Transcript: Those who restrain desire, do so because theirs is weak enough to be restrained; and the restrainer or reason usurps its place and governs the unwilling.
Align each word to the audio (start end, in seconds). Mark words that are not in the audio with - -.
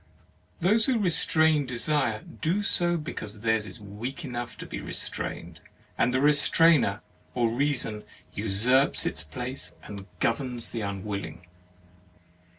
Those 0.61 0.87
who 0.87 0.97
restrain 0.97 1.67
desire, 1.67 2.23
do 2.23 2.63
so 2.63 2.97
because 2.97 3.41
theirs 3.41 3.67
is 3.67 3.79
weak 3.79 4.25
enough 4.25 4.57
to 4.57 4.65
be 4.65 4.81
restrained; 4.81 5.61
and 5.95 6.11
the 6.11 6.19
restrainer 6.19 7.01
or 7.35 7.51
reason 7.51 8.03
usurps 8.33 9.05
its 9.05 9.23
place 9.23 9.75
and 9.83 10.07
governs 10.19 10.71
the 10.71 10.81
unwilling. 10.81 11.45